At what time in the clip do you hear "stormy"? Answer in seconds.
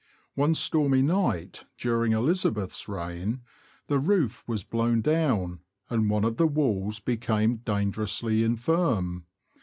0.55-1.03